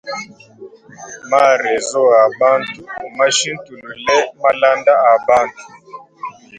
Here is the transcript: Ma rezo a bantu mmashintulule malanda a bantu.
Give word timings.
Ma 1.29 1.43
rezo 1.61 2.01
a 2.23 2.25
bantu 2.39 2.79
mmashintulule 3.11 4.15
malanda 4.41 4.93
a 5.13 5.15
bantu. 5.27 5.63